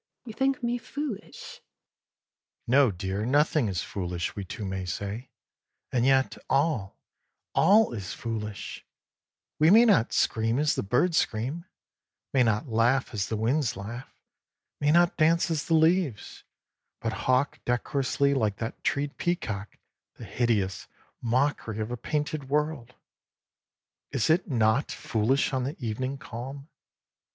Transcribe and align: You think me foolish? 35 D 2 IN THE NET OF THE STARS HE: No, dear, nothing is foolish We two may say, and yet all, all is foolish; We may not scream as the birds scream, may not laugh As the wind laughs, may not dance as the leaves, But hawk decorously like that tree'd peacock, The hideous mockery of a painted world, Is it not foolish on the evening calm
You 0.25 0.33
think 0.33 0.63
me 0.63 0.79
foolish? 0.79 1.61
35 1.61 1.61
D 1.61 1.61
2 1.61 1.61
IN 1.61 1.61
THE 1.61 1.61
NET 1.67 1.71
OF 1.77 1.77
THE 1.77 2.43
STARS 2.55 2.63
HE: 2.65 2.71
No, 2.71 2.91
dear, 2.97 3.25
nothing 3.63 3.67
is 3.67 3.81
foolish 3.83 4.35
We 4.35 4.45
two 4.45 4.65
may 4.65 4.85
say, 4.85 5.29
and 5.91 6.05
yet 6.07 6.37
all, 6.49 6.97
all 7.53 7.93
is 7.93 8.13
foolish; 8.15 8.83
We 9.59 9.69
may 9.69 9.85
not 9.85 10.11
scream 10.11 10.57
as 10.57 10.73
the 10.73 10.81
birds 10.81 11.19
scream, 11.19 11.65
may 12.33 12.41
not 12.41 12.67
laugh 12.67 13.13
As 13.13 13.27
the 13.27 13.37
wind 13.37 13.75
laughs, 13.75 14.09
may 14.79 14.89
not 14.91 15.17
dance 15.17 15.51
as 15.51 15.65
the 15.67 15.75
leaves, 15.75 16.45
But 16.99 17.13
hawk 17.29 17.59
decorously 17.63 18.33
like 18.33 18.55
that 18.55 18.83
tree'd 18.83 19.17
peacock, 19.17 19.77
The 20.15 20.25
hideous 20.25 20.87
mockery 21.21 21.79
of 21.79 21.91
a 21.91 21.95
painted 21.95 22.49
world, 22.49 22.95
Is 24.11 24.31
it 24.31 24.49
not 24.49 24.91
foolish 24.91 25.53
on 25.53 25.63
the 25.65 25.75
evening 25.77 26.17
calm 26.17 26.69